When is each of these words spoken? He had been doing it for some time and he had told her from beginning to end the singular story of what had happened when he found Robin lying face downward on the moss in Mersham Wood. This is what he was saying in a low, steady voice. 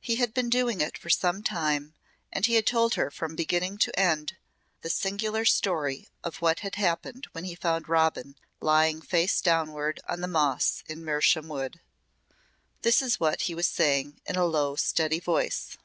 He 0.00 0.14
had 0.14 0.32
been 0.32 0.48
doing 0.48 0.80
it 0.80 0.96
for 0.96 1.10
some 1.10 1.42
time 1.42 1.92
and 2.32 2.46
he 2.46 2.54
had 2.54 2.68
told 2.68 2.94
her 2.94 3.10
from 3.10 3.34
beginning 3.34 3.78
to 3.78 3.98
end 3.98 4.36
the 4.82 4.88
singular 4.88 5.44
story 5.44 6.06
of 6.22 6.36
what 6.36 6.60
had 6.60 6.76
happened 6.76 7.26
when 7.32 7.42
he 7.42 7.56
found 7.56 7.88
Robin 7.88 8.36
lying 8.60 9.02
face 9.02 9.40
downward 9.40 9.98
on 10.08 10.20
the 10.20 10.28
moss 10.28 10.84
in 10.86 11.02
Mersham 11.04 11.48
Wood. 11.48 11.80
This 12.82 13.02
is 13.02 13.18
what 13.18 13.40
he 13.50 13.56
was 13.56 13.66
saying 13.66 14.20
in 14.24 14.36
a 14.36 14.44
low, 14.46 14.76
steady 14.76 15.18
voice. 15.18 15.76